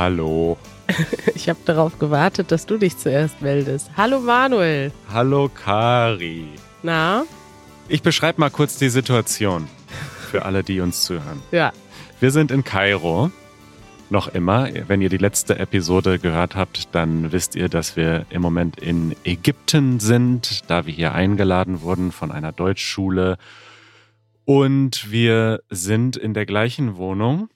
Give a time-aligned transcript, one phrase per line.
[0.00, 0.56] Hallo.
[1.34, 3.90] Ich habe darauf gewartet, dass du dich zuerst meldest.
[3.98, 4.92] Hallo Manuel.
[5.12, 6.48] Hallo Kari.
[6.82, 7.24] Na?
[7.86, 9.68] Ich beschreibe mal kurz die Situation
[10.30, 11.42] für alle, die uns zuhören.
[11.52, 11.72] Ja.
[12.18, 13.30] Wir sind in Kairo.
[14.08, 14.68] Noch immer.
[14.88, 19.14] Wenn ihr die letzte Episode gehört habt, dann wisst ihr, dass wir im Moment in
[19.24, 23.36] Ägypten sind, da wir hier eingeladen wurden von einer Deutschschule.
[24.46, 27.50] Und wir sind in der gleichen Wohnung.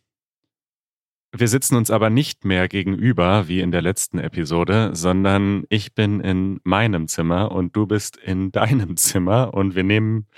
[1.37, 6.21] Wir sitzen uns aber nicht mehr gegenüber wie in der letzten Episode, sondern ich bin
[6.21, 10.29] in meinem Zimmer und du bist in deinem Zimmer und wir nehmen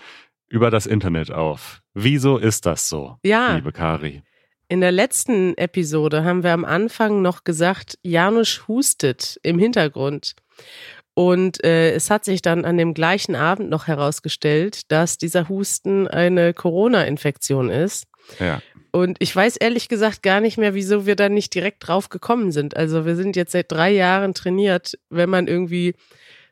[0.49, 1.83] über das Internet auf.
[1.93, 3.57] Wieso ist das so, Ja.
[3.57, 4.23] liebe Kari?
[4.69, 10.35] In der letzten Episode haben wir am Anfang noch gesagt, Janusz hustet im Hintergrund.
[11.19, 16.07] Und äh, es hat sich dann an dem gleichen Abend noch herausgestellt, dass dieser Husten
[16.07, 18.05] eine Corona-Infektion ist.
[18.39, 18.61] Ja.
[18.91, 22.53] Und ich weiß ehrlich gesagt gar nicht mehr, wieso wir da nicht direkt drauf gekommen
[22.53, 22.77] sind.
[22.77, 24.99] Also wir sind jetzt seit drei Jahren trainiert.
[25.09, 25.95] Wenn man irgendwie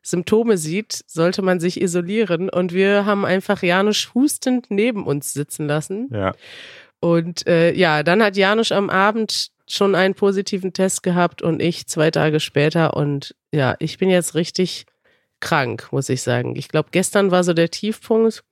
[0.03, 2.49] Symptome sieht, sollte man sich isolieren.
[2.49, 6.09] Und wir haben einfach Janusz hustend neben uns sitzen lassen.
[6.11, 6.33] Ja.
[7.01, 11.87] Und äh, ja, dann hat Janusz am Abend schon einen positiven Test gehabt und ich
[11.87, 12.97] zwei Tage später.
[12.97, 14.87] Und ja, ich bin jetzt richtig
[15.41, 16.57] krank, muss ich sagen.
[16.57, 18.45] Ich glaube, gestern war so der Tiefpunkt.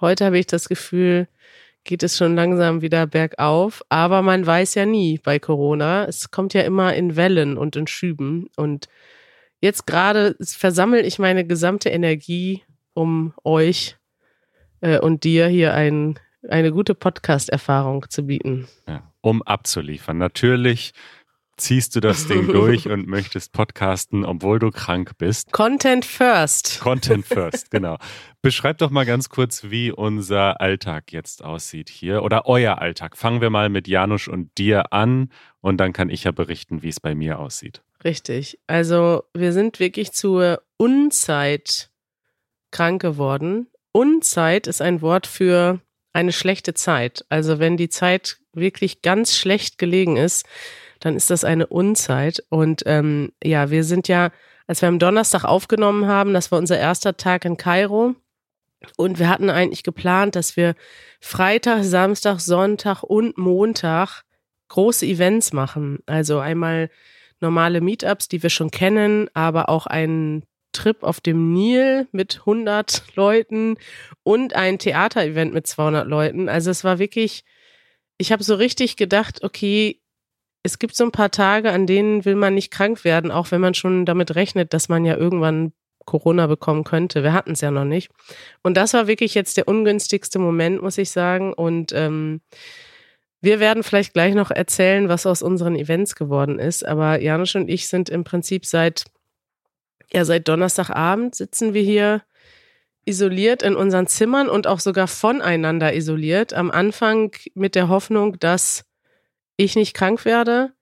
[0.00, 1.28] Heute habe ich das Gefühl,
[1.84, 3.82] geht es schon langsam wieder bergauf.
[3.88, 6.04] Aber man weiß ja nie bei Corona.
[6.04, 8.48] Es kommt ja immer in Wellen und in Schüben.
[8.56, 8.88] Und
[9.60, 12.62] jetzt gerade versammle ich meine gesamte Energie,
[12.94, 13.96] um euch
[14.80, 18.68] äh, und dir hier ein, eine gute Podcast-Erfahrung zu bieten.
[18.86, 20.18] Ja, um abzuliefern.
[20.18, 20.92] Natürlich
[21.60, 25.52] ziehst du das Ding durch und möchtest podcasten, obwohl du krank bist.
[25.52, 26.80] Content first.
[26.80, 27.98] Content first, genau.
[28.42, 33.16] Beschreib doch mal ganz kurz, wie unser Alltag jetzt aussieht hier oder euer Alltag.
[33.16, 35.30] Fangen wir mal mit Janusz und dir an
[35.60, 37.82] und dann kann ich ja berichten, wie es bei mir aussieht.
[38.02, 38.58] Richtig.
[38.66, 41.90] Also wir sind wirklich zur Unzeit
[42.70, 43.68] krank geworden.
[43.92, 45.80] Unzeit ist ein Wort für
[46.12, 47.24] eine schlechte Zeit.
[47.28, 50.46] Also wenn die Zeit wirklich ganz schlecht gelegen ist,
[51.00, 52.42] dann ist das eine Unzeit.
[52.48, 54.30] Und ähm, ja, wir sind ja,
[54.66, 58.14] als wir am Donnerstag aufgenommen haben, das war unser erster Tag in Kairo.
[58.96, 60.74] Und wir hatten eigentlich geplant, dass wir
[61.20, 64.22] Freitag, Samstag, Sonntag und Montag
[64.68, 65.98] große Events machen.
[66.06, 66.90] Also einmal
[67.40, 73.02] normale Meetups, die wir schon kennen, aber auch einen Trip auf dem Nil mit 100
[73.16, 73.76] Leuten
[74.22, 76.48] und ein Theaterevent mit 200 Leuten.
[76.48, 77.44] Also es war wirklich,
[78.20, 79.98] ich habe so richtig gedacht, okay,
[80.62, 83.62] es gibt so ein paar Tage, an denen will man nicht krank werden, auch wenn
[83.62, 85.72] man schon damit rechnet, dass man ja irgendwann
[86.04, 87.22] Corona bekommen könnte.
[87.22, 88.10] Wir hatten es ja noch nicht.
[88.62, 91.54] Und das war wirklich jetzt der ungünstigste Moment, muss ich sagen.
[91.54, 92.42] Und ähm,
[93.40, 96.84] wir werden vielleicht gleich noch erzählen, was aus unseren Events geworden ist.
[96.84, 99.04] Aber Janusz und ich sind im Prinzip seit,
[100.12, 102.22] ja, seit Donnerstagabend sitzen wir hier
[103.04, 106.52] isoliert in unseren Zimmern und auch sogar voneinander isoliert.
[106.52, 108.84] Am Anfang mit der Hoffnung, dass
[109.56, 110.72] ich nicht krank werde.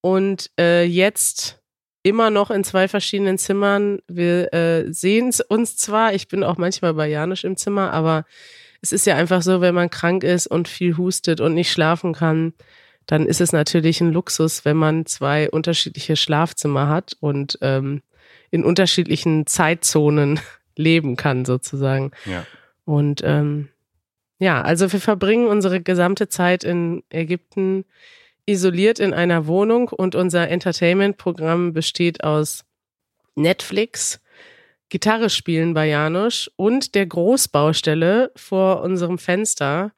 [0.00, 1.62] Und äh, jetzt
[2.02, 4.00] immer noch in zwei verschiedenen Zimmern.
[4.08, 8.24] Wir äh, sehen uns zwar, ich bin auch manchmal bei Janusz im Zimmer, aber
[8.80, 12.14] es ist ja einfach so, wenn man krank ist und viel hustet und nicht schlafen
[12.14, 12.52] kann,
[13.06, 18.02] dann ist es natürlich ein Luxus, wenn man zwei unterschiedliche Schlafzimmer hat und ähm,
[18.50, 20.40] in unterschiedlichen Zeitzonen
[20.76, 22.12] leben kann, sozusagen.
[22.26, 22.46] Ja.
[22.84, 23.68] Und ähm,
[24.38, 27.84] ja, also wir verbringen unsere gesamte Zeit in Ägypten
[28.44, 32.64] isoliert in einer Wohnung und unser Entertainment-Programm besteht aus
[33.34, 34.20] Netflix,
[34.88, 39.92] Gitarre spielen bei Janusz und der Großbaustelle vor unserem Fenster,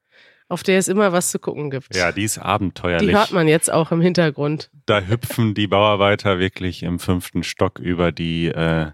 [0.49, 1.97] auf der es immer was zu gucken gibt.
[1.97, 3.09] Ja, die ist abenteuerlich.
[3.09, 4.71] Die hört man jetzt auch im Hintergrund.
[4.87, 8.93] Da hüpfen die Bauarbeiter wirklich im fünften Stock über die, äh,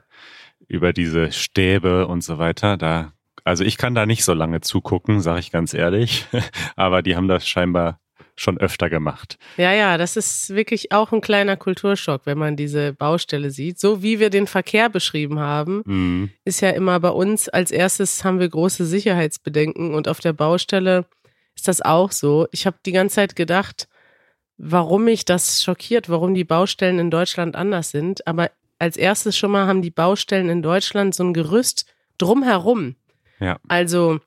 [0.70, 2.76] über diese Stäbe und so weiter.
[2.76, 3.12] Da,
[3.44, 6.26] also ich kann da nicht so lange zugucken, sage ich ganz ehrlich.
[6.76, 8.00] Aber die haben das scheinbar
[8.36, 9.36] schon öfter gemacht.
[9.58, 13.78] Ja, ja, das ist wirklich auch ein kleiner Kulturschock, wenn man diese Baustelle sieht.
[13.78, 16.30] So wie wir den Verkehr beschrieben haben, Mhm.
[16.44, 21.04] ist ja immer bei uns als erstes haben wir große Sicherheitsbedenken und auf der Baustelle
[21.54, 22.46] ist das auch so.
[22.52, 23.88] Ich habe die ganze Zeit gedacht,
[24.56, 28.26] warum mich das schockiert, warum die Baustellen in Deutschland anders sind.
[28.26, 31.84] Aber als erstes schon mal haben die Baustellen in Deutschland so ein Gerüst
[32.18, 32.96] drumherum.
[33.38, 33.58] Ja.
[33.68, 34.20] Also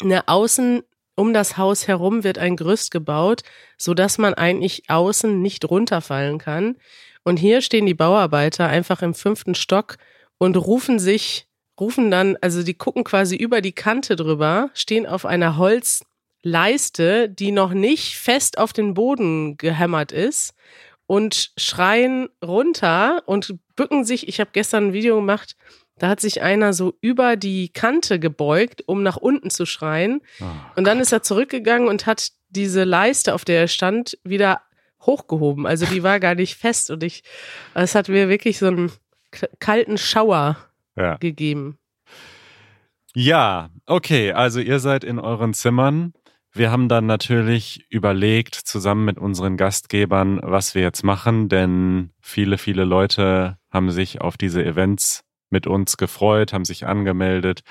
[0.00, 0.82] eine Außen
[1.14, 3.42] um das Haus herum wird ein Gerüst gebaut,
[3.76, 6.76] so dass man eigentlich außen nicht runterfallen kann.
[7.24, 9.96] Und hier stehen die Bauarbeiter einfach im fünften Stock
[10.38, 11.46] und rufen sich,
[11.78, 15.56] rufen dann, also die gucken quasi über die Kante drüber, stehen auf einer
[16.42, 20.54] Leiste, die noch nicht fest auf den Boden gehämmert ist
[21.08, 24.28] und schreien runter und bücken sich.
[24.28, 25.56] Ich habe gestern ein Video gemacht,
[25.98, 30.20] da hat sich einer so über die Kante gebeugt, um nach unten zu schreien.
[30.40, 30.44] Oh,
[30.76, 34.60] und dann ist er zurückgegangen und hat diese Leiste, auf der er stand, wieder
[35.00, 35.66] hochgehoben.
[35.66, 37.24] Also die war gar nicht fest und ich,
[37.74, 38.92] es hat mir wirklich so einen
[39.60, 40.58] kalten Schauer
[40.94, 41.16] ja.
[41.16, 41.78] gegeben.
[43.14, 46.12] Ja, okay, also ihr seid in euren Zimmern.
[46.58, 52.58] Wir haben dann natürlich überlegt, zusammen mit unseren Gastgebern, was wir jetzt machen, denn viele,
[52.58, 57.62] viele Leute haben sich auf diese Events mit uns gefreut, haben sich angemeldet.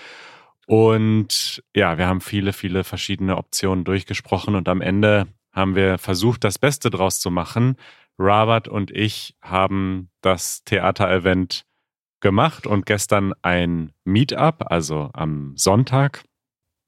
[0.67, 6.45] Und ja, wir haben viele, viele verschiedene Optionen durchgesprochen und am Ende haben wir versucht,
[6.45, 7.75] das Beste draus zu machen.
[8.17, 11.65] Robert und ich haben das Theaterevent
[12.21, 16.23] gemacht und gestern ein Meetup, also am Sonntag.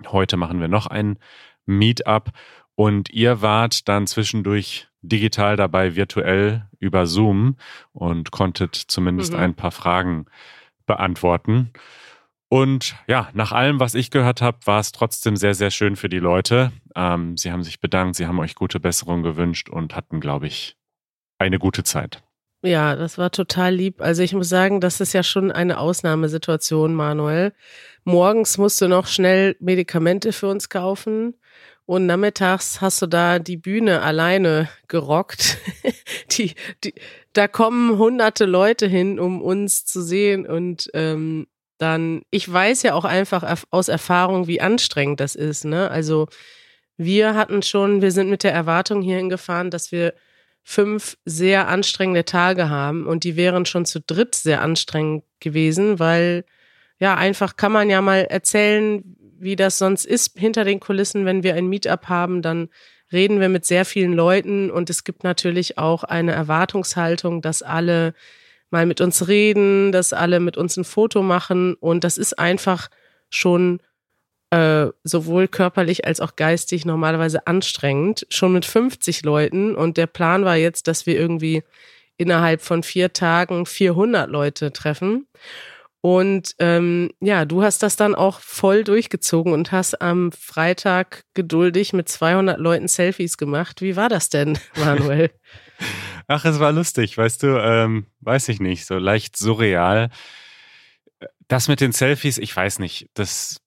[0.07, 1.19] Heute machen wir noch ein
[1.65, 2.31] Meetup
[2.75, 7.57] und ihr wart dann zwischendurch digital dabei, virtuell über Zoom
[7.91, 9.39] und konntet zumindest mhm.
[9.39, 10.25] ein paar Fragen
[10.85, 11.71] beantworten.
[12.49, 16.09] Und ja, nach allem, was ich gehört habe, war es trotzdem sehr, sehr schön für
[16.09, 16.71] die Leute.
[16.95, 20.75] Ähm, sie haben sich bedankt, sie haben euch gute Besserung gewünscht und hatten, glaube ich,
[21.37, 22.23] eine gute Zeit.
[22.61, 24.01] Ja, das war total lieb.
[24.01, 27.53] Also ich muss sagen, das ist ja schon eine Ausnahmesituation, Manuel.
[28.03, 31.35] Morgens musst du noch schnell Medikamente für uns kaufen
[31.89, 35.57] und nachmittags hast du da die Bühne alleine gerockt.
[36.37, 36.53] die,
[36.83, 36.93] die,
[37.33, 41.47] da kommen hunderte Leute hin, um uns zu sehen und ähm,
[41.79, 45.65] dann, ich weiß ja auch einfach aus Erfahrung, wie anstrengend das ist.
[45.65, 45.89] Ne?
[45.89, 46.27] Also
[46.95, 50.13] wir hatten schon, wir sind mit der Erwartung hierhin gefahren, dass wir
[50.61, 56.45] fünf sehr anstrengende Tage haben und die wären schon zu dritt sehr anstrengend gewesen, weil
[56.99, 61.43] ja, einfach kann man ja mal erzählen, wie das sonst ist hinter den Kulissen, wenn
[61.43, 62.69] wir ein Meetup haben, dann
[63.11, 68.13] reden wir mit sehr vielen Leuten und es gibt natürlich auch eine Erwartungshaltung, dass alle
[68.69, 72.89] mal mit uns reden, dass alle mit uns ein Foto machen und das ist einfach
[73.29, 73.81] schon
[74.51, 79.75] äh, sowohl körperlich als auch geistig normalerweise anstrengend, schon mit 50 Leuten.
[79.75, 81.63] Und der Plan war jetzt, dass wir irgendwie
[82.17, 85.27] innerhalb von vier Tagen 400 Leute treffen.
[86.01, 91.91] Und ähm, ja, du hast das dann auch voll durchgezogen und hast am Freitag geduldig
[91.91, 93.81] mit 200 Leuten Selfies gemacht.
[93.81, 95.29] Wie war das denn, Manuel?
[96.27, 100.09] Ach, es war lustig, weißt du, ähm, weiß ich nicht, so leicht surreal.
[101.47, 103.61] Das mit den Selfies, ich weiß nicht, das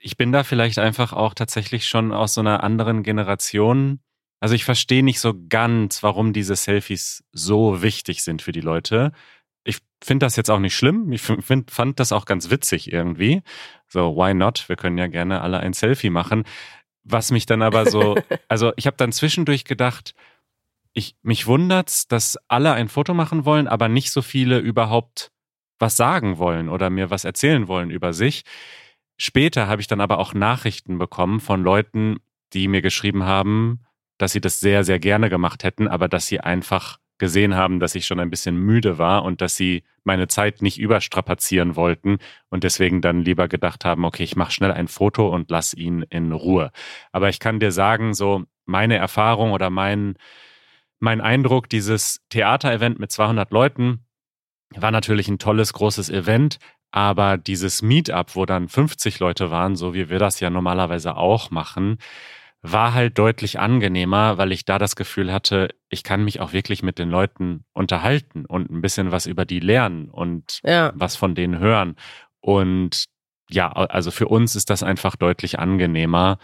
[0.00, 4.00] ich bin da vielleicht einfach auch tatsächlich schon aus so einer anderen Generation.
[4.40, 9.12] Also ich verstehe nicht so ganz, warum diese Selfies so wichtig sind für die Leute.
[10.02, 11.10] Ich finde das jetzt auch nicht schlimm.
[11.12, 13.42] Ich find, fand das auch ganz witzig irgendwie.
[13.88, 14.68] So, why not?
[14.68, 16.44] Wir können ja gerne alle ein Selfie machen.
[17.04, 18.16] Was mich dann aber so,
[18.48, 20.14] also ich habe dann zwischendurch gedacht,
[20.92, 25.30] ich, mich wundert's, dass alle ein Foto machen wollen, aber nicht so viele überhaupt
[25.78, 28.44] was sagen wollen oder mir was erzählen wollen über sich.
[29.18, 32.18] Später habe ich dann aber auch Nachrichten bekommen von Leuten,
[32.52, 33.80] die mir geschrieben haben,
[34.18, 37.94] dass sie das sehr, sehr gerne gemacht hätten, aber dass sie einfach gesehen haben, dass
[37.94, 42.18] ich schon ein bisschen müde war und dass sie meine Zeit nicht überstrapazieren wollten
[42.48, 46.02] und deswegen dann lieber gedacht haben, okay, ich mache schnell ein Foto und lass ihn
[46.10, 46.70] in Ruhe.
[47.12, 50.14] Aber ich kann dir sagen, so meine Erfahrung oder mein,
[50.98, 54.04] mein Eindruck, dieses Theaterevent mit 200 Leuten
[54.74, 56.58] war natürlich ein tolles, großes Event,
[56.90, 61.50] aber dieses Meetup, wo dann 50 Leute waren, so wie wir das ja normalerweise auch
[61.50, 61.98] machen,
[62.72, 66.82] war halt deutlich angenehmer, weil ich da das Gefühl hatte, ich kann mich auch wirklich
[66.82, 70.92] mit den Leuten unterhalten und ein bisschen was über die lernen und ja.
[70.94, 71.96] was von denen hören.
[72.40, 73.06] Und
[73.50, 76.38] ja, also für uns ist das einfach deutlich angenehmer,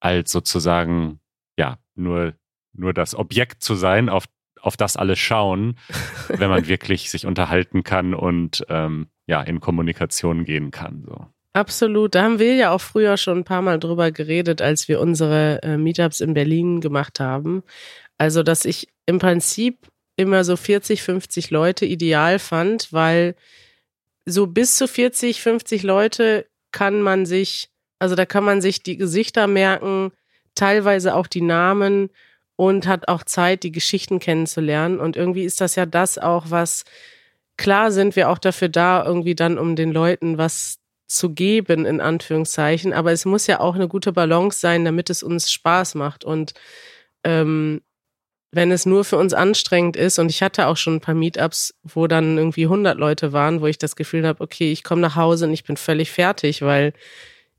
[0.00, 1.20] als sozusagen,
[1.56, 2.34] ja, nur,
[2.72, 4.24] nur das Objekt zu sein, auf,
[4.60, 5.78] auf das alle schauen,
[6.28, 11.04] wenn man wirklich sich unterhalten kann und ähm, ja, in Kommunikation gehen kann.
[11.06, 11.26] So.
[11.52, 12.14] Absolut.
[12.14, 15.60] Da haben wir ja auch früher schon ein paar Mal drüber geredet, als wir unsere
[15.62, 17.62] äh, Meetups in Berlin gemacht haben.
[18.18, 23.34] Also, dass ich im Prinzip immer so 40, 50 Leute ideal fand, weil
[24.26, 28.96] so bis zu 40, 50 Leute kann man sich, also da kann man sich die
[28.96, 30.12] Gesichter merken,
[30.54, 32.10] teilweise auch die Namen
[32.56, 35.00] und hat auch Zeit, die Geschichten kennenzulernen.
[35.00, 36.84] Und irgendwie ist das ja das auch, was
[37.56, 40.79] klar sind wir auch dafür da, irgendwie dann, um den Leuten was
[41.10, 42.92] zu geben, in Anführungszeichen.
[42.92, 46.24] Aber es muss ja auch eine gute Balance sein, damit es uns Spaß macht.
[46.24, 46.54] Und
[47.24, 47.82] ähm,
[48.52, 51.74] wenn es nur für uns anstrengend ist, und ich hatte auch schon ein paar Meetups,
[51.82, 55.16] wo dann irgendwie 100 Leute waren, wo ich das Gefühl habe, okay, ich komme nach
[55.16, 56.92] Hause und ich bin völlig fertig, weil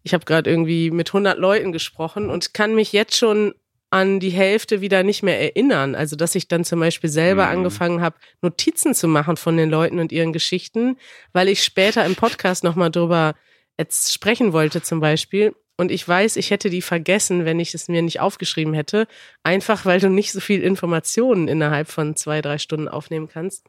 [0.04, 3.54] ich habe gerade irgendwie mit 100 Leuten gesprochen und kann mich jetzt schon
[3.92, 5.96] an die Hälfte wieder nicht mehr erinnern.
[5.96, 7.52] Also, dass ich dann zum Beispiel selber mhm.
[7.52, 10.98] angefangen habe, Notizen zu machen von den Leuten und ihren Geschichten,
[11.34, 13.36] weil ich später im Podcast nochmal drüber
[13.78, 15.54] jetzt sprechen wollte zum Beispiel.
[15.78, 19.08] Und ich weiß, ich hätte die vergessen, wenn ich es mir nicht aufgeschrieben hätte.
[19.44, 23.66] Einfach, weil du nicht so viel Informationen innerhalb von zwei, drei Stunden aufnehmen kannst.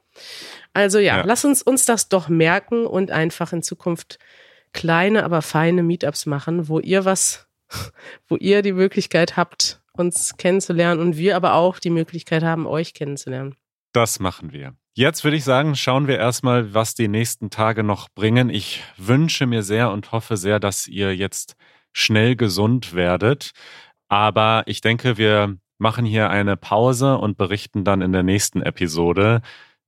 [0.72, 1.24] Also ja, ja.
[1.24, 4.18] lass uns uns das doch merken und einfach in Zukunft
[4.72, 7.48] kleine, aber feine Meetups machen, wo ihr was,
[8.28, 12.94] wo ihr die Möglichkeit habt, uns kennenzulernen und wir aber auch die Möglichkeit haben, euch
[12.94, 13.54] kennenzulernen.
[13.92, 14.74] Das machen wir.
[14.94, 18.50] Jetzt würde ich sagen, schauen wir erstmal, was die nächsten Tage noch bringen.
[18.50, 21.56] Ich wünsche mir sehr und hoffe sehr, dass ihr jetzt
[21.92, 23.52] schnell gesund werdet.
[24.08, 29.40] Aber ich denke, wir machen hier eine Pause und berichten dann in der nächsten Episode,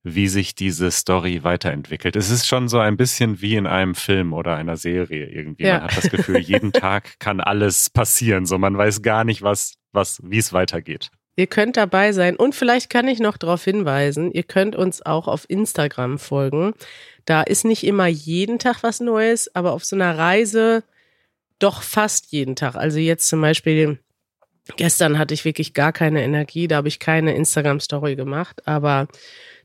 [0.03, 2.15] wie sich diese Story weiterentwickelt.
[2.15, 5.63] Es ist schon so ein bisschen wie in einem Film oder einer Serie irgendwie.
[5.63, 5.79] Ja.
[5.79, 8.45] Man hat das Gefühl, jeden Tag kann alles passieren.
[8.45, 11.09] So, man weiß gar nicht, was, was, wie es weitergeht.
[11.37, 15.27] Ihr könnt dabei sein und vielleicht kann ich noch darauf hinweisen, ihr könnt uns auch
[15.27, 16.73] auf Instagram folgen.
[17.25, 20.83] Da ist nicht immer jeden Tag was Neues, aber auf so einer Reise
[21.59, 22.75] doch fast jeden Tag.
[22.75, 23.99] Also jetzt zum Beispiel,
[24.77, 29.07] gestern hatte ich wirklich gar keine Energie, da habe ich keine Instagram-Story gemacht, aber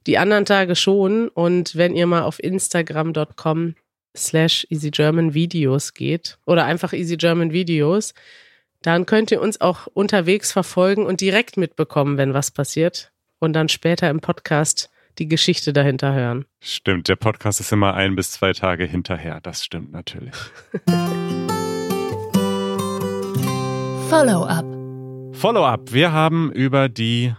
[0.06, 1.28] die anderen Tage schon.
[1.28, 3.74] Und wenn ihr mal auf Instagram.com
[4.16, 8.14] slash EasyGermanVideos geht oder einfach EasyGermanVideos,
[8.82, 13.12] dann könnt ihr uns auch unterwegs verfolgen und direkt mitbekommen, wenn was passiert.
[13.38, 16.46] Und dann später im Podcast die Geschichte dahinter hören.
[16.60, 19.40] Stimmt, der Podcast ist immer ein bis zwei Tage hinterher.
[19.42, 20.34] Das stimmt natürlich.
[24.08, 24.64] Follow-up.
[25.36, 25.92] Follow-up.
[25.92, 27.34] Wir haben über die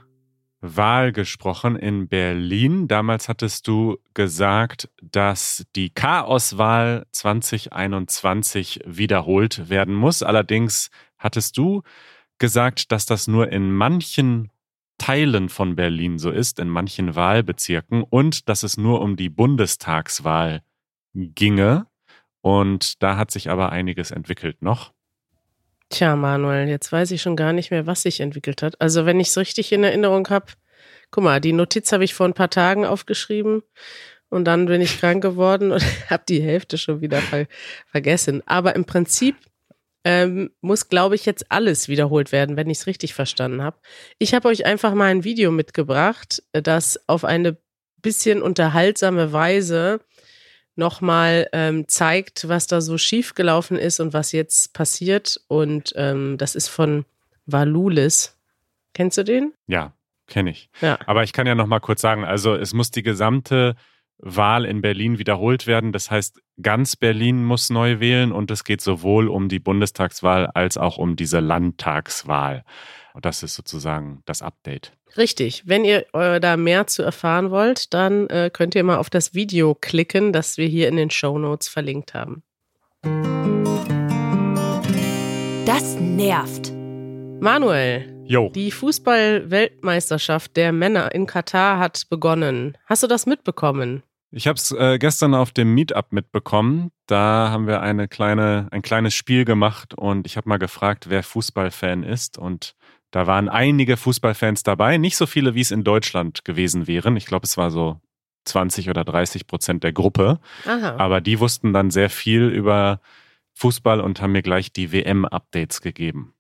[0.61, 2.87] Wahl gesprochen in Berlin.
[2.87, 10.21] Damals hattest du gesagt, dass die Chaoswahl 2021 wiederholt werden muss.
[10.21, 11.83] Allerdings hattest du
[12.37, 14.51] gesagt, dass das nur in manchen
[14.97, 20.61] Teilen von Berlin so ist, in manchen Wahlbezirken und dass es nur um die Bundestagswahl
[21.13, 21.87] ginge.
[22.41, 24.91] Und da hat sich aber einiges entwickelt noch.
[25.89, 28.79] Tja, Manuel, jetzt weiß ich schon gar nicht mehr, was sich entwickelt hat.
[28.79, 30.53] Also, wenn ich es richtig in Erinnerung habe,
[31.11, 33.61] guck mal, die Notiz habe ich vor ein paar Tagen aufgeschrieben
[34.29, 37.45] und dann bin ich krank geworden und habe die Hälfte schon wieder ver
[37.87, 38.41] vergessen.
[38.45, 39.35] Aber im Prinzip
[40.03, 43.77] ähm, muss, glaube ich, jetzt alles wiederholt werden, wenn ich es richtig verstanden habe.
[44.17, 47.57] Ich habe euch einfach mal ein Video mitgebracht, das auf eine
[48.01, 50.01] bisschen unterhaltsame Weise
[50.75, 55.39] nochmal ähm, zeigt, was da so schiefgelaufen ist und was jetzt passiert.
[55.47, 57.05] Und ähm, das ist von
[57.45, 58.37] Valulis.
[58.93, 59.53] Kennst du den?
[59.67, 59.93] Ja,
[60.27, 60.69] kenne ich.
[60.81, 60.97] Ja.
[61.05, 63.75] Aber ich kann ja nochmal kurz sagen, also es muss die gesamte
[64.21, 65.91] Wahl in Berlin wiederholt werden.
[65.91, 70.77] Das heißt, ganz Berlin muss neu wählen und es geht sowohl um die Bundestagswahl als
[70.77, 72.63] auch um diese Landtagswahl.
[73.13, 74.93] Und das ist sozusagen das Update.
[75.17, 75.63] Richtig.
[75.65, 79.33] Wenn ihr äh, da mehr zu erfahren wollt, dann äh, könnt ihr mal auf das
[79.33, 82.43] Video klicken, das wir hier in den Show Notes verlinkt haben.
[85.65, 86.71] Das nervt.
[87.41, 88.49] Manuel, jo.
[88.49, 92.77] die Fußball-Weltmeisterschaft der Männer in Katar hat begonnen.
[92.85, 94.03] Hast du das mitbekommen?
[94.31, 96.91] Ich habe es äh, gestern auf dem Meetup mitbekommen.
[97.05, 101.21] Da haben wir eine kleine, ein kleines Spiel gemacht und ich habe mal gefragt, wer
[101.21, 102.37] Fußballfan ist.
[102.37, 102.75] Und
[103.11, 107.17] da waren einige Fußballfans dabei, nicht so viele, wie es in Deutschland gewesen wären.
[107.17, 107.99] Ich glaube, es war so
[108.45, 110.39] 20 oder 30 Prozent der Gruppe.
[110.65, 110.95] Aha.
[110.95, 113.01] Aber die wussten dann sehr viel über
[113.55, 116.33] Fußball und haben mir gleich die WM-Updates gegeben.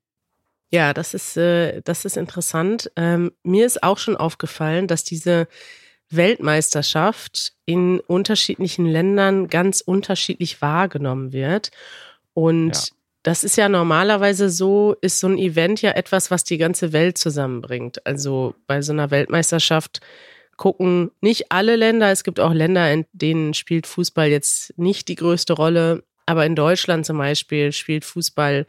[0.69, 2.89] Ja, das ist, äh, das ist interessant.
[2.95, 5.49] Ähm, mir ist auch schon aufgefallen, dass diese
[6.15, 11.71] Weltmeisterschaft in unterschiedlichen Ländern ganz unterschiedlich wahrgenommen wird.
[12.33, 12.81] Und ja.
[13.23, 17.19] Das ist ja normalerweise so, ist so ein Event ja etwas, was die ganze Welt
[17.19, 18.05] zusammenbringt.
[18.05, 20.01] Also bei so einer Weltmeisterschaft
[20.57, 25.15] gucken nicht alle Länder, es gibt auch Länder, in denen spielt Fußball jetzt nicht die
[25.15, 28.65] größte Rolle, aber in Deutschland zum Beispiel spielt Fußball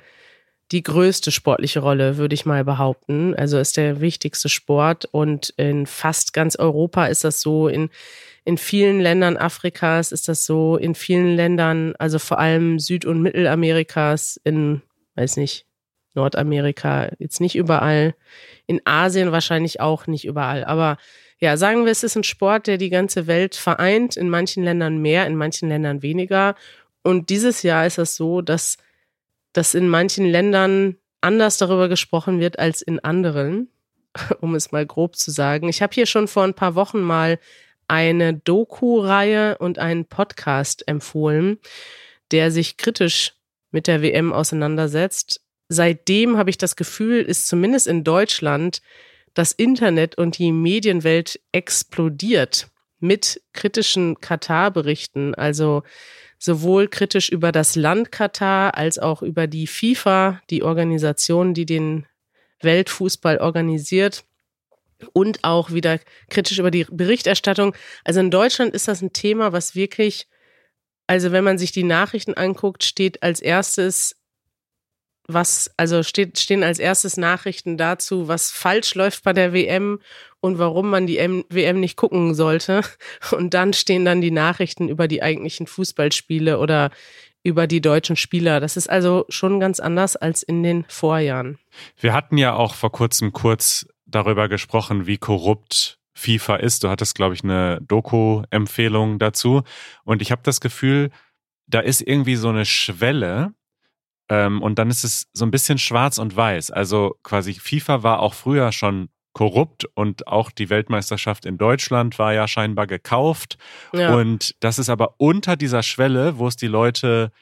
[0.73, 3.35] die größte sportliche Rolle, würde ich mal behaupten.
[3.35, 7.91] Also ist der wichtigste Sport und in fast ganz Europa ist das so, in
[8.45, 13.23] in vielen Ländern Afrikas ist das so, in vielen Ländern, also vor allem Süd- und
[13.23, 14.83] Mittelamerikas, in,
[15.15, 15.67] weiß nicht,
[16.15, 18.15] Nordamerika, jetzt nicht überall,
[18.67, 20.65] in Asien wahrscheinlich auch nicht überall.
[20.65, 20.97] Aber
[21.39, 24.99] ja, sagen wir, es ist ein Sport, der die ganze Welt vereint, in manchen Ländern
[24.99, 26.57] mehr, in manchen Ländern weniger.
[27.03, 28.77] Und dieses Jahr ist es so, dass,
[29.53, 33.69] dass in manchen Ländern anders darüber gesprochen wird als in anderen,
[34.41, 35.69] um es mal grob zu sagen.
[35.69, 37.39] Ich habe hier schon vor ein paar Wochen mal
[37.89, 41.59] eine Doku-Reihe und einen Podcast empfohlen,
[42.31, 43.35] der sich kritisch
[43.71, 45.41] mit der WM auseinandersetzt.
[45.69, 48.83] Seitdem habe ich das Gefühl, ist zumindest in Deutschland
[49.35, 52.69] das Internet und die Medienwelt explodiert
[53.01, 55.35] mit kritischen Katar-Berichten.
[55.35, 55.83] Also
[56.43, 62.05] sowohl kritisch über das Land Katar als auch über die FIFA, die Organisation, die den
[62.63, 64.25] Weltfußball organisiert
[65.13, 67.77] und auch wieder kritisch über die Berichterstattung.
[68.03, 70.27] Also in Deutschland ist das ein Thema, was wirklich,
[71.07, 74.17] also wenn man sich die Nachrichten anguckt, steht als erstes
[75.29, 80.01] was, also steht, stehen als erstes Nachrichten dazu, was falsch läuft bei der WM
[80.43, 82.83] und warum man die M WM nicht gucken sollte.
[83.31, 86.91] Und dann stehen dann die Nachrichten über die eigentlichen Fußballspiele oder
[87.45, 88.61] über die deutschen Spieler.
[88.61, 91.59] Das ist also schon ganz anders als in den Vorjahren.
[91.99, 96.83] Wir hatten ja auch vor kurzem kurz darüber gesprochen, wie korrupt FIFA ist.
[96.85, 99.63] Du hattest, glaube ich, eine Doku-Empfehlung dazu.
[100.05, 101.11] Und ich habe das Gefühl,
[101.69, 103.55] da ist irgendwie so eine Schwelle.
[104.29, 106.73] Ähm, und dann ist es so ein bisschen schwarz und weiß.
[106.73, 112.33] Also quasi FIFA war auch früher schon korrupt und auch die Weltmeisterschaft in Deutschland war
[112.35, 113.57] ja scheinbar gekauft.
[113.93, 114.15] Ja.
[114.15, 117.33] Und das ist aber unter dieser Schwelle, wo es die Leute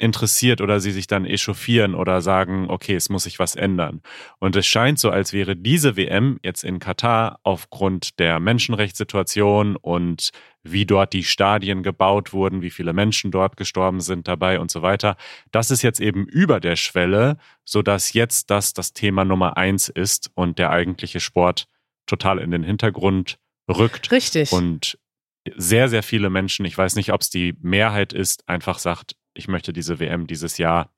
[0.00, 4.00] interessiert oder sie sich dann echauffieren oder sagen, okay, es muss sich was ändern.
[4.38, 10.30] Und es scheint so, als wäre diese WM jetzt in Katar aufgrund der Menschenrechtssituation und
[10.62, 14.82] wie dort die Stadien gebaut wurden, wie viele Menschen dort gestorben sind dabei und so
[14.82, 15.16] weiter.
[15.50, 20.30] Das ist jetzt eben über der Schwelle, sodass jetzt das das Thema Nummer eins ist
[20.34, 21.66] und der eigentliche Sport
[22.06, 23.38] total in den Hintergrund
[23.70, 24.10] rückt.
[24.10, 24.52] Richtig.
[24.52, 24.98] Und
[25.56, 29.48] sehr, sehr viele Menschen, ich weiß nicht, ob es die Mehrheit ist, einfach sagt, ich
[29.48, 30.92] möchte diese WM dieses Jahr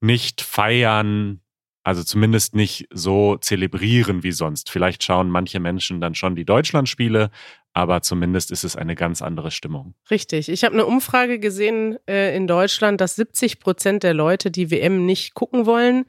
[0.00, 1.40] nicht feiern,
[1.86, 4.70] also zumindest nicht so zelebrieren wie sonst.
[4.70, 7.30] Vielleicht schauen manche Menschen dann schon die Deutschlandspiele,
[7.74, 9.94] aber zumindest ist es eine ganz andere Stimmung.
[10.10, 10.48] Richtig.
[10.48, 15.06] Ich habe eine Umfrage gesehen äh, in Deutschland, dass 70 Prozent der Leute die WM
[15.06, 16.06] nicht gucken wollen.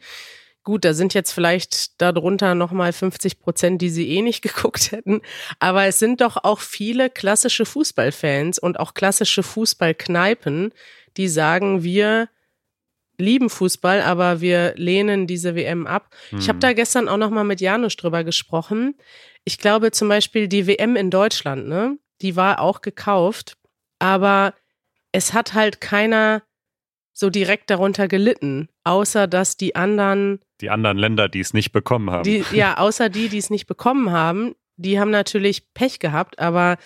[0.63, 5.21] Gut, da sind jetzt vielleicht darunter nochmal 50 Prozent, die sie eh nicht geguckt hätten.
[5.59, 10.73] Aber es sind doch auch viele klassische Fußballfans und auch klassische Fußballkneipen,
[11.17, 12.29] die sagen, wir
[13.17, 16.09] lieben Fußball, aber wir lehnen diese WM ab.
[16.31, 16.39] Mhm.
[16.39, 18.95] Ich habe da gestern auch noch mal mit Janusz drüber gesprochen.
[19.43, 23.57] Ich glaube zum Beispiel die WM in Deutschland, ne, die war auch gekauft,
[23.99, 24.53] aber
[25.11, 26.43] es hat halt keiner
[27.13, 32.09] so direkt darunter gelitten, außer dass die anderen die anderen Länder, die es nicht bekommen
[32.09, 32.23] haben.
[32.23, 36.77] Die, ja, außer die, die es nicht bekommen haben, die haben natürlich Pech gehabt, aber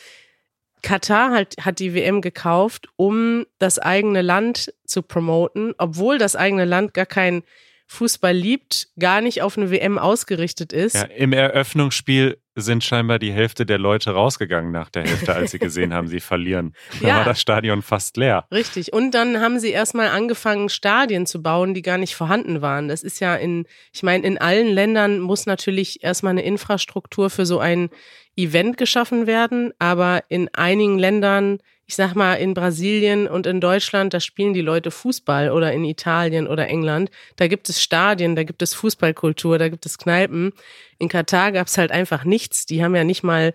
[0.81, 6.65] Katar hat, hat die WM gekauft, um das eigene Land zu promoten, obwohl das eigene
[6.65, 7.43] Land gar kein
[7.91, 10.95] Fußball liebt, gar nicht auf eine WM ausgerichtet ist.
[10.95, 15.59] Ja, Im Eröffnungsspiel sind scheinbar die Hälfte der Leute rausgegangen nach der Hälfte, als sie
[15.59, 16.73] gesehen haben, sie verlieren.
[17.01, 18.45] Da ja, war das Stadion fast leer.
[18.51, 18.93] Richtig.
[18.93, 22.87] Und dann haben sie erstmal angefangen, Stadien zu bauen, die gar nicht vorhanden waren.
[22.87, 27.45] Das ist ja in, ich meine, in allen Ländern muss natürlich erstmal eine Infrastruktur für
[27.45, 27.89] so ein
[28.35, 31.59] Event geschaffen werden, aber in einigen Ländern
[31.91, 35.83] ich sag mal, in Brasilien und in Deutschland, da spielen die Leute Fußball oder in
[35.83, 37.11] Italien oder England.
[37.35, 40.53] Da gibt es Stadien, da gibt es Fußballkultur, da gibt es Kneipen.
[40.99, 42.65] In Katar gab es halt einfach nichts.
[42.65, 43.53] Die haben ja nicht mal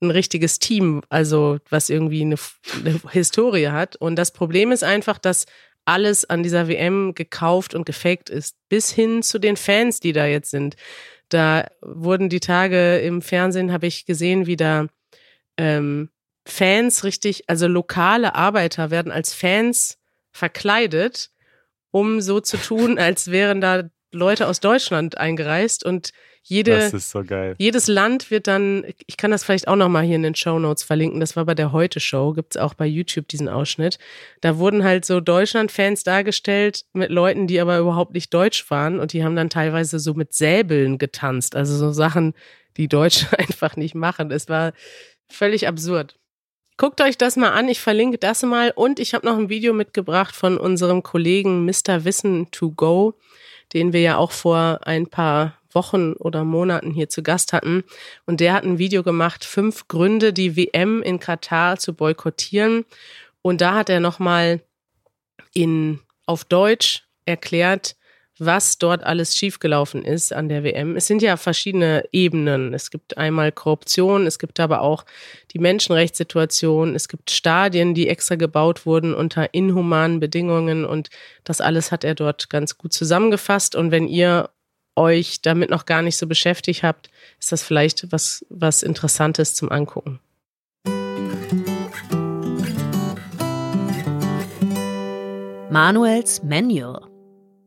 [0.00, 2.36] ein richtiges Team, also was irgendwie eine,
[2.80, 3.96] eine Historie hat.
[3.96, 5.44] Und das Problem ist einfach, dass
[5.84, 10.24] alles an dieser WM gekauft und gefaked ist, bis hin zu den Fans, die da
[10.24, 10.76] jetzt sind.
[11.28, 14.86] Da wurden die Tage im Fernsehen, habe ich gesehen, wie da
[15.56, 16.10] ähm,
[16.46, 19.98] Fans richtig, also lokale Arbeiter werden als Fans
[20.30, 21.30] verkleidet,
[21.90, 25.84] um so zu tun, als wären da Leute aus Deutschland eingereist.
[25.84, 26.12] Und
[26.48, 27.24] jede, so
[27.58, 30.84] jedes Land wird dann, ich kann das vielleicht auch nochmal hier in den Show Notes
[30.84, 33.98] verlinken, das war bei der Heute-Show, gibt's auch bei YouTube diesen Ausschnitt.
[34.42, 39.12] Da wurden halt so Deutschland-Fans dargestellt mit Leuten, die aber überhaupt nicht deutsch waren und
[39.12, 42.32] die haben dann teilweise so mit Säbeln getanzt, also so Sachen,
[42.76, 44.30] die Deutsche einfach nicht machen.
[44.30, 44.72] Es war
[45.28, 46.16] völlig absurd.
[46.76, 49.72] Guckt euch das mal an, ich verlinke das mal und ich habe noch ein Video
[49.72, 52.04] mitgebracht von unserem Kollegen Mr.
[52.04, 53.14] Wissen to Go,
[53.72, 57.84] den wir ja auch vor ein paar Wochen oder Monaten hier zu Gast hatten.
[58.26, 62.84] Und der hat ein Video gemacht, fünf Gründe, die WM in Katar zu boykottieren.
[63.42, 64.60] Und da hat er nochmal
[65.54, 67.94] in, auf Deutsch erklärt,
[68.38, 70.96] was dort alles schiefgelaufen ist an der WM.
[70.96, 72.74] Es sind ja verschiedene Ebenen.
[72.74, 75.04] Es gibt einmal Korruption, es gibt aber auch
[75.52, 81.08] die Menschenrechtssituation, es gibt Stadien, die extra gebaut wurden unter inhumanen Bedingungen und
[81.44, 83.74] das alles hat er dort ganz gut zusammengefasst.
[83.74, 84.50] Und wenn ihr
[84.96, 89.70] euch damit noch gar nicht so beschäftigt habt, ist das vielleicht was, was Interessantes zum
[89.70, 90.20] Angucken.
[95.70, 97.02] Manuels Manual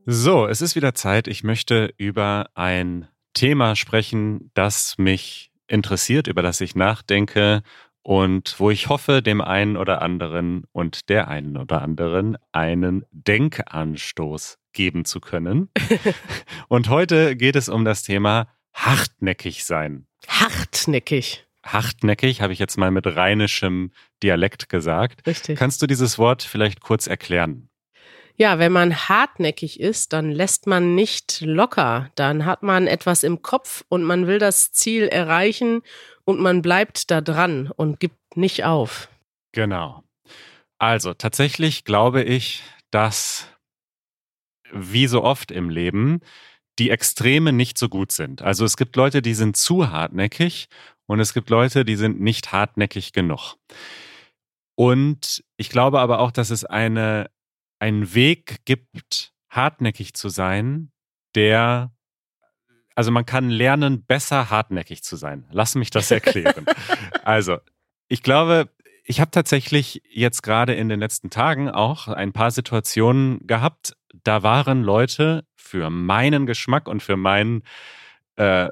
[0.06, 1.28] So, es ist wieder Zeit.
[1.28, 7.62] Ich möchte über ein Thema sprechen, das mich interessiert, über das ich nachdenke
[8.04, 14.58] und wo ich hoffe, dem einen oder anderen und der einen oder anderen einen Denkanstoß
[14.74, 15.70] geben zu können.
[16.68, 20.06] und heute geht es um das Thema hartnäckig sein.
[20.28, 21.46] Hartnäckig.
[21.64, 23.92] Hartnäckig habe ich jetzt mal mit rheinischem
[24.24, 25.28] Dialekt gesagt.
[25.28, 25.58] Richtig.
[25.60, 27.70] Kannst du dieses Wort vielleicht kurz erklären?
[28.36, 32.10] Ja, wenn man hartnäckig ist, dann lässt man nicht locker.
[32.16, 35.82] Dann hat man etwas im Kopf und man will das Ziel erreichen
[36.30, 39.10] und man bleibt da dran und gibt nicht auf.
[39.52, 40.04] Genau.
[40.78, 42.62] Also tatsächlich glaube ich,
[42.92, 43.48] dass
[44.72, 46.22] wie so oft im Leben
[46.78, 48.44] die Extreme nicht so gut sind.
[48.44, 50.70] Also es gibt Leute, die sind zu hartnäckig
[51.08, 53.56] und es gibt Leute, die sind nicht hartnäckig genug.
[54.76, 57.32] Und ich glaube aber auch, dass es eine
[57.80, 60.92] einen Weg gibt, hartnäckig zu sein,
[61.34, 61.92] der,
[63.00, 65.46] also man kann lernen, besser hartnäckig zu sein.
[65.54, 66.66] Lass mich das erklären.
[67.24, 67.60] also,
[68.10, 68.68] ich glaube,
[69.06, 74.44] ich habe tatsächlich jetzt gerade in den letzten Tagen auch ein paar Situationen gehabt, da
[74.44, 77.64] waren Leute für meinen Geschmack und für meinen,
[78.36, 78.68] äh,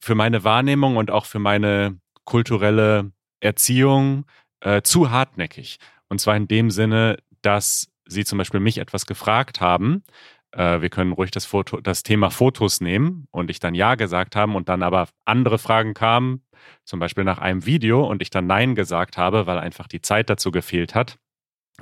[0.00, 4.26] für meine Wahrnehmung und auch für meine kulturelle Erziehung
[4.58, 5.78] äh, zu hartnäckig.
[6.08, 10.02] Und zwar in dem Sinne, dass Sie zum Beispiel mich etwas gefragt haben,
[10.52, 14.36] äh, wir können ruhig das, Foto, das Thema Fotos nehmen und ich dann Ja gesagt
[14.36, 16.42] haben und dann aber andere Fragen kamen,
[16.84, 20.30] zum Beispiel nach einem Video und ich dann Nein gesagt habe, weil einfach die Zeit
[20.30, 21.18] dazu gefehlt hat.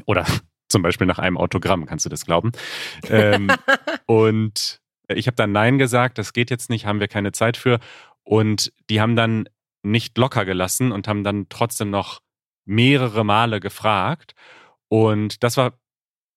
[0.04, 0.24] Oder
[0.68, 2.52] zum Beispiel nach einem Autogramm, kannst du das glauben?
[3.08, 3.48] ähm,
[4.06, 7.78] und ich habe dann Nein gesagt, das geht jetzt nicht, haben wir keine Zeit für.
[8.24, 9.48] Und die haben dann
[9.82, 12.20] nicht locker gelassen und haben dann trotzdem noch
[12.64, 14.34] mehrere Male gefragt.
[14.88, 15.78] Und das war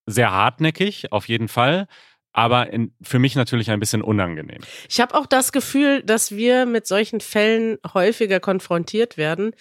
[0.05, 1.87] sehr hartnäckig, auf jeden Fall.
[2.39, 4.61] Aber in, für mich natürlich ein bisschen unangenehm.
[4.87, 9.51] Ich habe auch das Gefühl, dass wir mit solchen Fällen häufiger konfrontiert werden,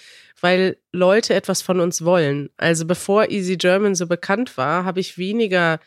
[0.41, 2.51] weil Leute etwas von uns wollen.
[2.57, 5.81] Also bevor Easy German so bekannt war, habe ich weniger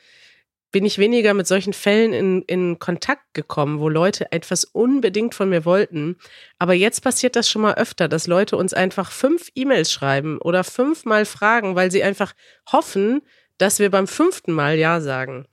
[0.74, 5.50] bin ich weniger mit solchen Fällen in, in Kontakt gekommen, wo Leute etwas unbedingt von
[5.50, 6.18] mir wollten.
[6.60, 10.66] Aber jetzt passiert das schon mal öfter, dass Leute uns einfach fünf E-Mails schreiben oder
[10.66, 12.34] fünfmal fragen, weil sie einfach
[12.72, 13.22] hoffen,
[13.58, 15.46] dass wir beim fünften Mal Ja sagen.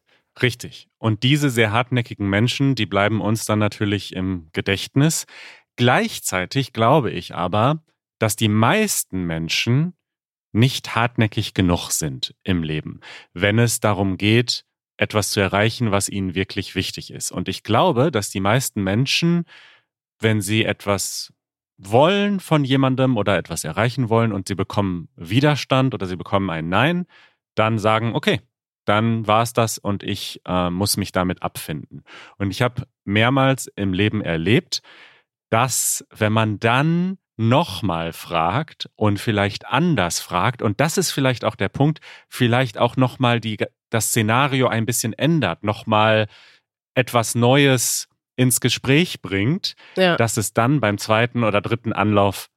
[0.43, 0.89] Richtig.
[0.99, 5.27] Und diese sehr hartnäckigen Menschen, die bleiben uns dann natürlich im Gedächtnis.
[5.77, 7.83] Gleichzeitig glaube ich aber,
[8.19, 9.95] dass die meisten Menschen
[10.53, 13.01] nicht hartnäckig genug sind im Leben,
[13.33, 14.65] wenn es darum geht,
[14.97, 17.31] etwas zu erreichen, was ihnen wirklich wichtig ist.
[17.31, 19.45] Und ich glaube, dass die meisten Menschen,
[20.19, 21.33] wenn sie etwas
[21.77, 26.69] wollen von jemandem oder etwas erreichen wollen und sie bekommen Widerstand oder sie bekommen ein
[26.69, 27.07] Nein,
[27.55, 28.41] dann sagen, okay,
[28.89, 32.05] dann war es das und ich äh, muss mich damit abfinden.
[32.39, 34.83] Und ich habe mehrmals im Leben erlebt,
[35.51, 41.55] dass wenn man dann nochmal fragt und vielleicht anders fragt, und das ist vielleicht auch
[41.55, 43.41] der Punkt, vielleicht auch nochmal
[43.91, 46.27] das Szenario ein bisschen ändert, nochmal
[46.95, 50.17] etwas Neues ins Gespräch bringt, ja.
[50.17, 52.51] dass es dann beim zweiten oder dritten Anlauf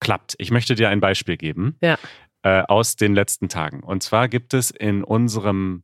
[0.00, 0.34] klappt.
[0.38, 1.76] Ich möchte dir ein Beispiel geben.
[1.80, 1.98] Ja
[2.46, 3.80] äh, aus den letzten Tagen.
[3.82, 5.82] Und zwar gibt es in unserem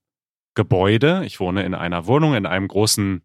[0.54, 3.22] Gebäude, ich wohne in einer Wohnung, in einem großen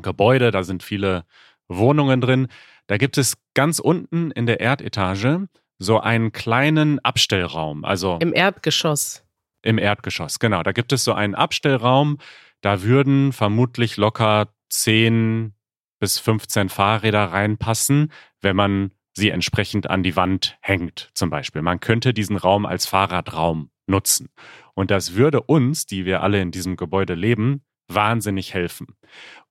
[0.00, 1.26] Gebäude, da sind viele
[1.68, 2.48] Wohnungen drin.
[2.86, 5.46] Da gibt es ganz unten in der Erdetage
[5.78, 7.84] so einen kleinen Abstellraum.
[7.84, 9.26] Also im Erdgeschoss.
[9.60, 10.62] Im Erdgeschoss, genau.
[10.62, 12.16] Da gibt es so einen Abstellraum.
[12.62, 15.52] Da würden vermutlich locker 10
[15.98, 21.62] bis 15 Fahrräder reinpassen, wenn man sie entsprechend an die Wand hängt, zum Beispiel.
[21.62, 24.28] Man könnte diesen Raum als Fahrradraum nutzen.
[24.74, 28.86] Und das würde uns, die wir alle in diesem Gebäude leben, wahnsinnig helfen.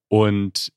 [0.08, 0.72] Und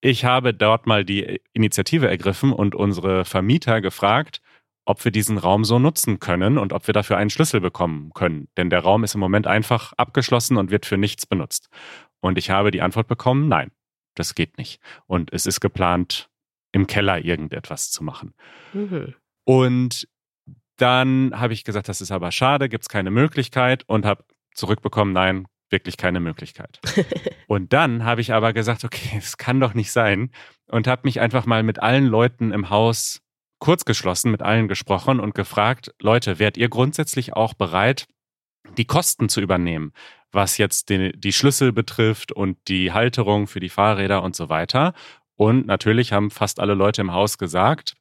[0.00, 4.40] ich habe dort mal die Initiative ergriffen und unsere Vermieter gefragt,
[4.84, 8.48] ob wir diesen Raum so nutzen können und ob wir dafür einen Schlüssel bekommen können.
[8.56, 11.68] Denn der Raum ist im Moment einfach abgeschlossen und wird für nichts benutzt.
[12.20, 13.70] Und ich habe die Antwort bekommen, nein,
[14.16, 14.80] das geht nicht.
[15.06, 16.30] Und es ist geplant,
[16.72, 18.34] im Keller irgendetwas zu machen.
[18.72, 19.14] Mhm.
[19.44, 20.08] Und
[20.76, 25.12] dann habe ich gesagt, das ist aber schade, gibt es keine Möglichkeit und habe zurückbekommen,
[25.12, 26.80] nein, wirklich keine Möglichkeit.
[27.46, 30.30] und dann habe ich aber gesagt, okay, es kann doch nicht sein
[30.66, 33.20] und habe mich einfach mal mit allen Leuten im Haus
[33.58, 38.08] kurz geschlossen, mit allen gesprochen und gefragt, Leute, wärt ihr grundsätzlich auch bereit,
[38.76, 39.92] die Kosten zu übernehmen,
[40.32, 44.94] was jetzt die, die Schlüssel betrifft und die Halterung für die Fahrräder und so weiter?
[45.36, 47.94] Und natürlich haben fast alle Leute im Haus gesagt,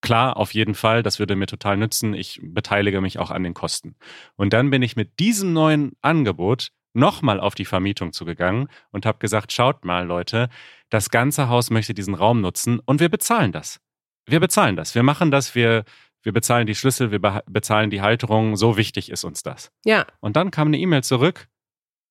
[0.00, 2.14] klar, auf jeden Fall, das würde mir total nützen.
[2.14, 3.96] Ich beteilige mich auch an den Kosten.
[4.36, 9.18] Und dann bin ich mit diesem neuen Angebot nochmal auf die Vermietung zugegangen und habe
[9.18, 10.48] gesagt, schaut mal Leute,
[10.88, 13.80] das ganze Haus möchte diesen Raum nutzen und wir bezahlen das.
[14.26, 14.94] Wir bezahlen das.
[14.94, 15.84] Wir machen das, wir,
[16.22, 19.70] wir bezahlen die Schlüssel, wir bezahlen die Halterung, so wichtig ist uns das.
[19.84, 20.06] Ja.
[20.20, 21.48] Und dann kam eine E-Mail zurück,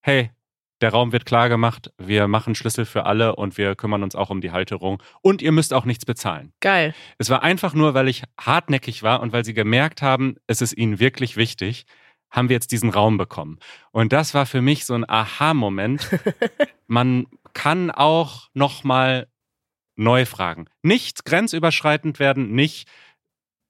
[0.02, 0.32] hey,
[0.86, 4.30] der Raum wird klar gemacht, wir machen Schlüssel für alle und wir kümmern uns auch
[4.30, 6.54] um die Halterung und ihr müsst auch nichts bezahlen.
[6.60, 6.94] Geil.
[7.18, 10.78] Es war einfach nur, weil ich hartnäckig war und weil sie gemerkt haben, es ist
[10.78, 11.88] ihnen wirklich wichtig,
[12.30, 13.58] haben wir jetzt diesen Raum bekommen.
[13.90, 16.08] Und das war für mich so ein Aha-Moment.
[16.88, 19.28] Man kann auch nochmal
[19.96, 20.68] neu fragen.
[20.84, 22.88] Nicht grenzüberschreitend werden, nicht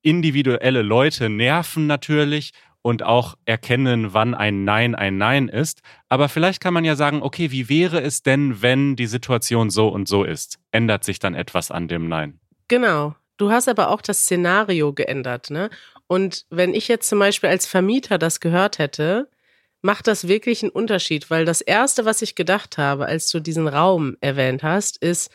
[0.01, 2.51] individuelle Leute nerven natürlich
[2.86, 5.82] und auch erkennen, wann ein Nein ein Nein ist.
[6.08, 9.88] Aber vielleicht kann man ja sagen, okay, wie wäre es denn, wenn die Situation so
[9.88, 10.60] und so ist?
[10.69, 12.39] Ändert sich dann etwas an dem Nein?
[12.67, 13.15] Genau.
[13.38, 15.71] Du hast aber auch das Szenario geändert, ne?
[16.06, 19.32] Und wenn ich jetzt zum Beispiel als Vermieter das gehört hätte,
[19.82, 23.67] macht das wirklich einen Unterschied, weil das erste, was ich gedacht habe, als du diesen
[23.67, 25.32] Raum erwähnt hast, ist,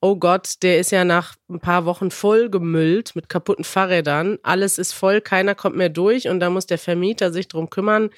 [0.00, 4.38] oh Gott, der ist ja nach ein paar Wochen voll gemüllt mit kaputten Fahrrädern.
[4.42, 8.10] Alles ist voll, keiner kommt mehr durch und da muss der Vermieter sich drum kümmern,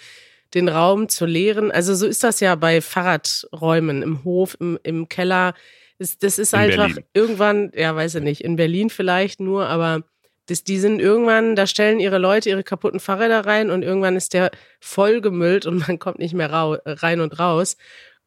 [0.55, 1.71] den Raum zu leeren.
[1.71, 5.55] Also so ist das ja bei Fahrradräumen im Hof, im, im Keller.
[5.99, 7.05] Das, das ist in einfach Berlin.
[7.15, 10.03] irgendwann, ja, weiß ich nicht, in Berlin vielleicht nur, aber
[10.47, 14.35] das, die sind irgendwann, da stellen ihre Leute ihre kaputten Fahrräder rein und irgendwann ist
[14.35, 17.77] der voll gemüllt und man kommt nicht mehr rein und raus.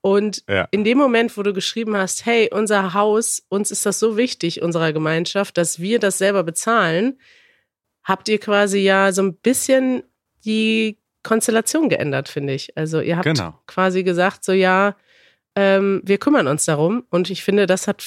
[0.04, 0.68] Und ja.
[0.72, 4.62] in dem Moment, wo du geschrieben hast, hey, unser Haus, uns ist das so wichtig,
[4.62, 7.18] unserer Gemeinschaft, dass wir das selber bezahlen,
[8.04, 10.04] habt ihr quasi ja so ein bisschen
[10.44, 12.76] die Konstellation geändert, finde ich.
[12.78, 13.58] Also ihr habt genau.
[13.66, 14.98] quasi gesagt, so ja,
[15.56, 17.06] ähm, wir kümmern uns darum.
[17.10, 18.06] Und ich finde, das hat,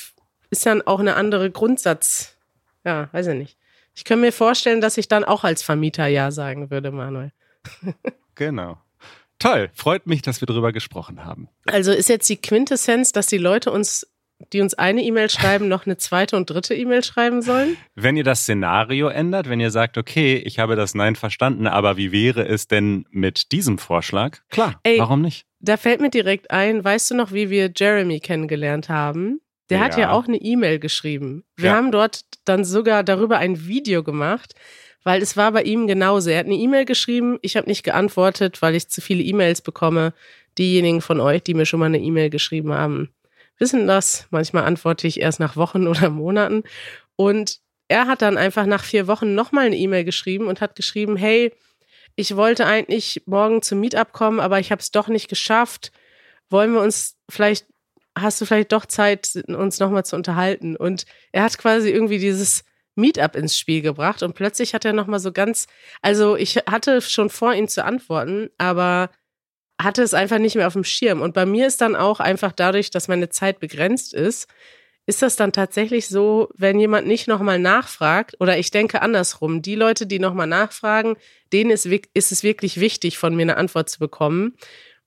[0.51, 2.37] ist dann auch eine andere Grundsatz.
[2.85, 3.59] Ja, weiß ich nicht.
[3.95, 7.33] Ich kann mir vorstellen, dass ich dann auch als Vermieter Ja sagen würde, Manuel.
[8.35, 8.77] genau.
[9.39, 11.49] Toll, freut mich, dass wir darüber gesprochen haben.
[11.67, 14.07] Also ist jetzt die Quintessenz, dass die Leute uns,
[14.53, 17.77] die uns eine E-Mail schreiben, noch eine zweite und dritte E-Mail schreiben sollen?
[17.95, 21.97] Wenn ihr das Szenario ändert, wenn ihr sagt, okay, ich habe das Nein verstanden, aber
[21.97, 24.39] wie wäre es denn mit diesem Vorschlag?
[24.51, 25.47] Klar, Ey, warum nicht?
[25.61, 29.41] Da fällt mir direkt ein, weißt du noch, wie wir Jeremy kennengelernt haben?
[29.69, 29.85] Der ja.
[29.85, 31.45] hat ja auch eine E-Mail geschrieben.
[31.57, 31.77] Wir ja.
[31.77, 34.55] haben dort dann sogar darüber ein Video gemacht
[35.07, 36.31] weil es war bei ihm genauso.
[36.31, 40.13] Er hat eine E-Mail geschrieben, ich habe nicht geantwortet, weil ich zu viele E-Mails bekomme.
[40.59, 43.11] Diejenigen von euch, die mir schon mal eine E-Mail geschrieben haben,
[43.57, 44.27] wissen das.
[44.31, 46.65] Manchmal antworte ich erst nach Wochen oder Monaten.
[47.15, 51.15] Und er hat dann einfach nach vier Wochen nochmal eine E-Mail geschrieben und hat geschrieben,
[51.15, 51.53] hey,
[52.17, 55.93] ich wollte eigentlich morgen zum Meetup kommen, aber ich habe es doch nicht geschafft.
[56.51, 57.65] Wollen wir uns vielleicht,
[58.19, 60.75] hast du vielleicht doch Zeit, uns nochmal zu unterhalten?
[60.75, 62.65] Und er hat quasi irgendwie dieses
[62.97, 65.67] Meetup ins Spiel gebracht und plötzlich hat er nochmal so ganz,
[66.03, 69.11] also ich hatte schon vor, ihn zu antworten, aber
[69.81, 71.21] hatte es einfach nicht mehr auf dem Schirm.
[71.21, 74.49] Und bei mir ist dann auch einfach dadurch, dass meine Zeit begrenzt ist,
[75.07, 79.77] ist das dann tatsächlich so, wenn jemand nicht nochmal nachfragt, oder ich denke andersrum, die
[79.77, 81.17] Leute, die nochmal nachfragen,
[81.53, 84.57] denen ist, ist es wirklich wichtig, von mir eine Antwort zu bekommen.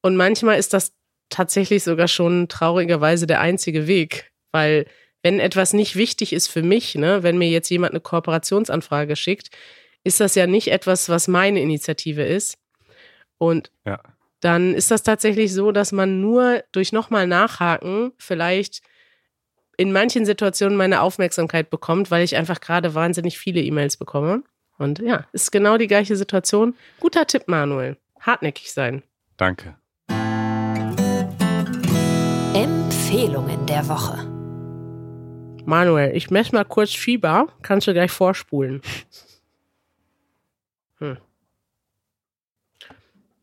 [0.02, 0.94] Und manchmal ist das
[1.30, 4.86] tatsächlich sogar schon traurigerweise der einzige Weg, weil
[5.24, 9.50] wenn etwas nicht wichtig ist für mich, ne, wenn mir jetzt jemand eine Kooperationsanfrage schickt,
[10.04, 12.58] ist das ja nicht etwas, was meine Initiative ist.
[13.38, 14.00] Und ja.
[14.40, 18.82] dann ist das tatsächlich so, dass man nur durch nochmal nachhaken vielleicht
[19.78, 24.44] in manchen Situationen meine Aufmerksamkeit bekommt, weil ich einfach gerade wahnsinnig viele E-Mails bekomme.
[24.78, 26.76] Und ja, ist genau die gleiche Situation.
[27.00, 27.98] Guter Tipp, Manuel.
[28.20, 29.04] Hartnäckig sein.
[29.38, 29.76] Danke.
[32.54, 34.39] Empfehlungen der Woche.
[35.70, 37.48] Manuel, ich messe mal kurz Fieber.
[37.62, 38.82] Kannst du gleich vorspulen.
[40.98, 41.18] Hm.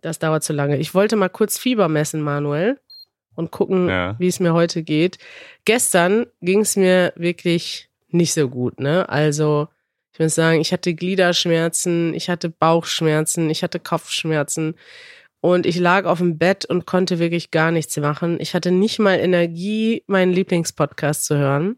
[0.01, 0.77] Das dauert zu lange.
[0.77, 2.81] Ich wollte mal kurz Fieber messen, Manuel,
[3.35, 4.17] und gucken, ja.
[4.19, 5.19] wie es mir heute geht.
[5.65, 9.09] Gestern ging es mir wirklich nicht so gut, ne?
[9.09, 9.69] Also,
[10.13, 14.75] ich muss sagen, ich hatte Gliederschmerzen, ich hatte Bauchschmerzen, ich hatte Kopfschmerzen.
[15.47, 18.41] Und ich lag auf dem Bett und konnte wirklich gar nichts machen.
[18.41, 21.77] Ich hatte nicht mal Energie, meinen Lieblingspodcast zu hören.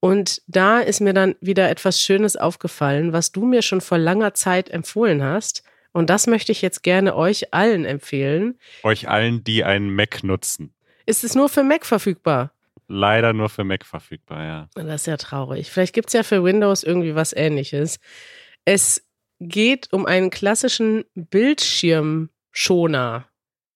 [0.00, 4.34] Und da ist mir dann wieder etwas Schönes aufgefallen, was du mir schon vor langer
[4.34, 5.62] Zeit empfohlen hast.
[5.92, 8.58] Und das möchte ich jetzt gerne euch allen empfehlen.
[8.82, 10.74] Euch allen, die einen Mac nutzen.
[11.06, 12.52] Ist es nur für Mac verfügbar?
[12.86, 14.68] Leider nur für Mac verfügbar, ja.
[14.74, 15.70] Das ist ja traurig.
[15.70, 17.98] Vielleicht gibt es ja für Windows irgendwie was ähnliches.
[18.66, 19.06] Es
[19.40, 23.26] geht um einen klassischen Bildschirm Schoner.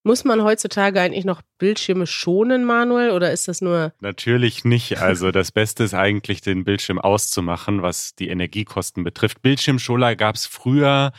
[0.07, 3.95] Muss man heutzutage eigentlich noch Bildschirme schonen, Manuel, oder ist das nur?
[4.01, 4.99] Natürlich nicht.
[4.99, 9.41] Also das Beste ist eigentlich, den Bildschirm auszumachen, was die Energiekosten betrifft.
[9.41, 11.13] Bildschirmschoner gab es früher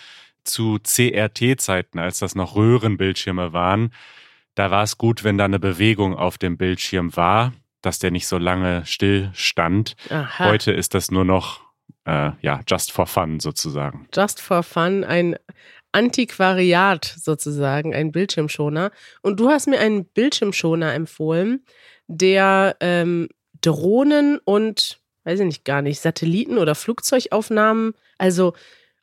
[0.43, 3.91] zu CRT-Zeiten, als das noch Röhrenbildschirme waren.
[4.53, 8.27] Da war es gut, wenn da eine Bewegung auf dem Bildschirm war, dass der nicht
[8.27, 9.95] so lange still stand.
[10.09, 10.45] Aha.
[10.45, 11.61] Heute ist das nur noch,
[12.05, 14.07] äh, ja, just for fun sozusagen.
[14.13, 15.35] Just for Fun, ein
[15.95, 18.91] Antiquariat sozusagen, ein Bildschirmschoner.
[19.21, 21.65] Und du hast mir einen Bildschirmschoner empfohlen,
[22.07, 23.29] der ähm,
[23.61, 28.53] Drohnen und, weiß ich nicht, gar nicht, Satelliten oder Flugzeugaufnahmen, also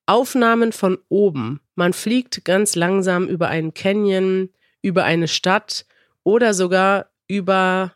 [0.07, 1.61] Aufnahmen von oben.
[1.75, 4.51] Man fliegt ganz langsam über einen Canyon,
[4.83, 5.87] über eine Stadt
[6.25, 7.95] oder sogar über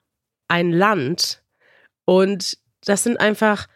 [0.49, 1.43] ein Land.
[2.07, 3.67] Und das sind einfach,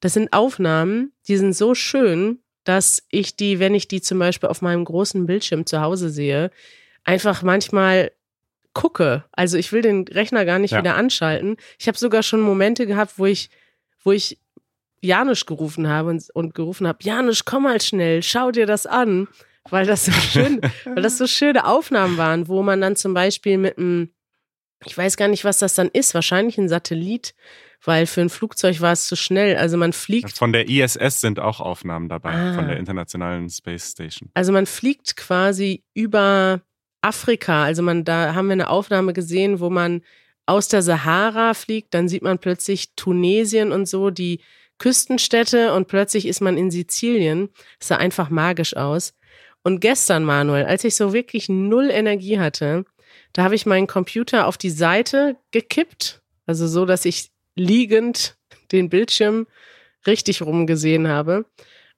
[0.00, 4.48] das sind Aufnahmen, die sind so schön, dass ich die, wenn ich die zum Beispiel
[4.48, 6.52] auf meinem großen Bildschirm zu Hause sehe,
[7.02, 8.12] einfach manchmal
[8.74, 9.24] gucke.
[9.32, 10.78] Also ich will den Rechner gar nicht Ja.
[10.78, 11.56] wieder anschalten.
[11.80, 13.50] Ich habe sogar schon Momente gehabt, wo ich,
[14.04, 14.38] wo ich
[15.02, 19.26] Janusz gerufen habe und, und gerufen habe, Janusz, komm mal schnell, schau dir das an.
[19.68, 23.58] Weil das so schön, weil das so schöne Aufnahmen waren, wo man dann zum Beispiel
[23.58, 24.10] mit einem,
[24.86, 27.34] ich weiß gar nicht, was das dann ist, wahrscheinlich ein Satellit,
[27.84, 29.56] weil für ein Flugzeug war es zu schnell.
[29.56, 32.54] Also man fliegt Von der ISS sind auch Aufnahmen dabei, Ah.
[32.54, 34.30] von der Internationalen Space Station.
[34.34, 36.60] Also man fliegt quasi über
[37.02, 37.64] Afrika.
[37.64, 40.02] Also man, da haben wir eine Aufnahme gesehen, wo man
[40.46, 44.40] aus der Sahara fliegt, dann sieht man plötzlich Tunesien und so, die
[44.78, 47.50] Küstenstädte und plötzlich ist man in Sizilien.
[47.78, 49.14] Es sah einfach magisch aus.
[49.62, 52.84] Und gestern, Manuel, als ich so wirklich null Energie hatte,
[53.32, 58.36] da habe ich meinen Computer auf die Seite gekippt, also so, dass ich liegend
[58.72, 59.46] den Bildschirm
[60.06, 61.44] richtig rumgesehen habe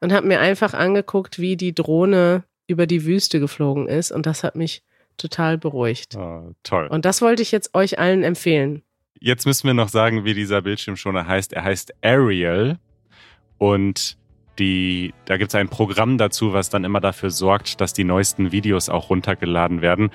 [0.00, 4.44] und habe mir einfach angeguckt, wie die Drohne über die Wüste geflogen ist und das
[4.44, 4.82] hat mich
[5.16, 6.16] total beruhigt.
[6.16, 6.86] Oh, toll.
[6.88, 8.82] Und das wollte ich jetzt euch allen empfehlen.
[9.20, 11.52] Jetzt müssen wir noch sagen, wie dieser Bildschirmschoner heißt.
[11.52, 12.78] Er heißt Ariel
[13.58, 14.18] und
[14.58, 18.52] die, da gibt es ein Programm dazu, was dann immer dafür sorgt, dass die neuesten
[18.52, 20.10] Videos auch runtergeladen werden.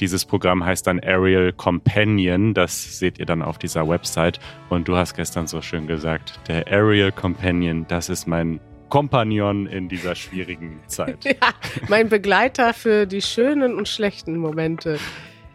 [0.00, 2.54] Dieses Programm heißt dann Ariel Companion.
[2.54, 4.38] Das seht ihr dann auf dieser Website.
[4.68, 9.88] Und du hast gestern so schön gesagt, der Ariel Companion, das ist mein Kompagnon in
[9.88, 11.24] dieser schwierigen Zeit.
[11.24, 11.52] Ja,
[11.88, 14.98] mein Begleiter für die schönen und schlechten Momente.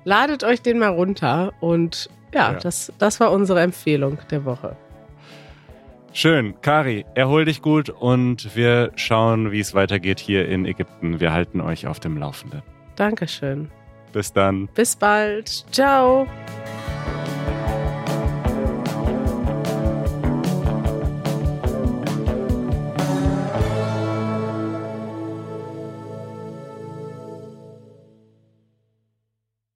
[0.03, 2.59] Ladet euch den mal runter und ja, Ja.
[2.59, 4.75] Das, das war unsere Empfehlung der Woche.
[6.13, 6.59] Schön.
[6.61, 11.19] Kari, erhol dich gut und wir schauen, wie es weitergeht hier in Ägypten.
[11.21, 12.61] Wir halten euch auf dem Laufenden.
[12.95, 13.69] Dankeschön.
[14.11, 14.67] Bis dann.
[14.75, 15.65] Bis bald.
[15.71, 16.27] Ciao.